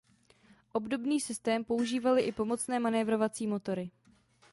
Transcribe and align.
Obdobný 0.73 1.19
systém 1.21 1.63
používaly 1.63 2.21
i 2.21 2.31
pomocné 2.31 2.79
manévrovací 2.79 3.47
motory. 3.47 3.91